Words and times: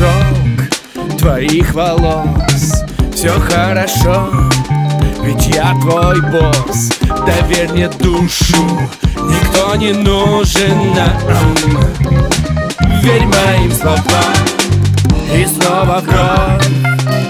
Шелк 0.00 1.18
твоих 1.18 1.74
волос. 1.74 2.84
Все 3.14 3.38
хорошо, 3.38 4.30
ведь 5.22 5.46
я 5.48 5.74
твой 5.82 6.20
босс. 6.22 6.88
Доверь 7.26 7.70
мне 7.72 7.88
душу, 7.88 8.62
никто 9.28 9.76
не 9.76 9.92
нужен 9.92 10.94
нам 10.94 12.39
Верь 13.02 13.26
моим 13.26 13.72
словам 13.72 14.04
И 15.34 15.46
снова 15.46 16.02
кровь 16.06 16.66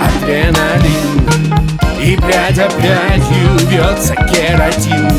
адреналин. 0.00 1.58
И 2.00 2.16
прядь 2.16 2.58
опрядью 2.58 3.68
бьется 3.68 4.14
кератин. 4.14 5.10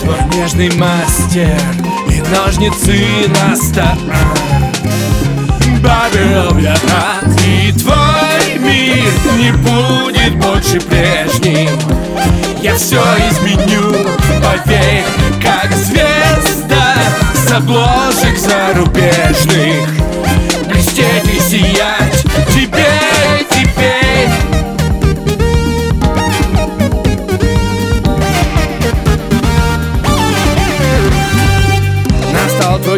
Твой 0.00 0.18
нежный 0.34 0.70
мастер 0.76 1.58
и 2.08 2.22
ножницы 2.32 3.28
на 3.28 3.56
стол 3.56 3.96
Добавил 5.86 6.58
я 6.58 6.74
так 6.74 7.24
И 7.46 7.72
твой 7.72 8.58
мир 8.58 9.12
не 9.38 9.52
будет 9.52 10.36
больше 10.36 10.80
прежним. 10.80 11.78
Я 12.60 12.74
все 12.74 13.00
изменю, 13.30 13.85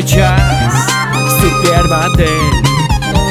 Настал 0.09 0.17
твой 0.17 0.17
час, 0.17 0.91
супермодель. 1.41 2.29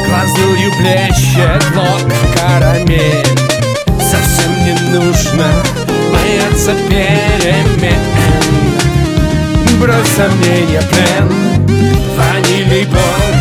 Глазурью 0.07 0.71
блещет 0.77 1.63
лоб 1.75 2.13
карамель. 2.35 3.25
Совсем 3.99 4.51
не 4.63 4.73
нужно 4.91 5.47
бояться 6.11 6.73
перемен. 6.87 8.01
Брось 9.79 10.07
сомнения, 10.15 10.81
плен. 10.91 11.27
Ванильный 12.15 12.85
бой 12.85 13.33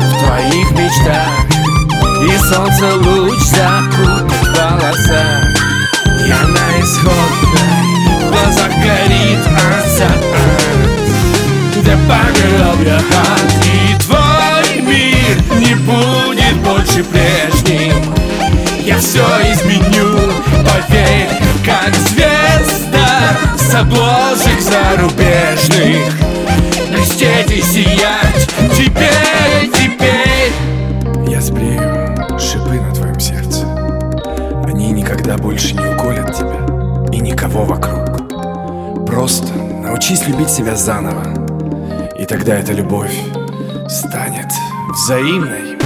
в 0.00 0.24
твоих 0.24 0.70
мечтах. 0.72 1.30
И 2.24 2.38
солнце 2.38 2.94
луч 2.96 3.38
закутает 3.38 4.30
в 4.30 4.44
волосах. 4.56 5.44
Я 6.26 6.42
на 6.46 6.80
исходной, 6.80 7.81
обложек 23.82 24.60
зарубежных. 24.60 26.12
Блестеть 26.90 27.50
и 27.50 27.62
сиять. 27.62 28.48
Теперь, 28.76 29.70
теперь. 29.74 30.52
Я 31.28 31.40
сбрею 31.40 32.38
шипы 32.38 32.80
на 32.80 32.94
твоем 32.94 33.18
сердце. 33.18 33.66
Они 34.66 34.92
никогда 34.92 35.36
больше 35.36 35.74
не 35.74 35.94
уколят 35.94 36.32
тебя 36.34 37.10
И 37.12 37.20
никого 37.20 37.64
вокруг. 37.64 39.06
Просто 39.06 39.52
научись 39.54 40.26
любить 40.26 40.50
себя 40.50 40.74
заново 40.74 41.34
И 42.16 42.24
тогда 42.24 42.54
эта 42.54 42.72
любовь 42.72 43.14
станет 43.88 44.48
взаимной 44.90 45.76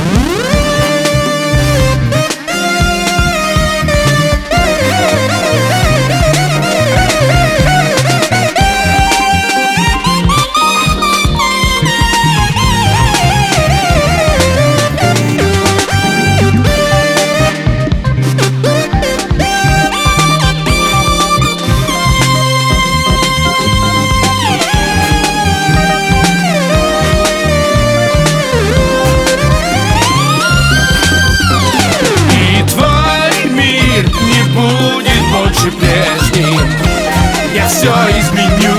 все 37.69 37.93
изменю. 38.19 38.75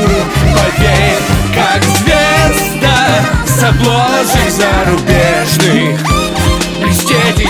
Поверь, 0.53 1.17
как 1.53 1.83
звезда 1.83 3.19
с 3.45 3.63
обложек 3.63 4.49
зарубежных. 4.49 5.99
Блестеть 6.81 7.39
и 7.39 7.47